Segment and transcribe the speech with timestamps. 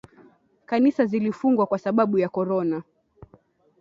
[0.65, 2.83] Kanisa zilifungwa kwa sababu ya Corona.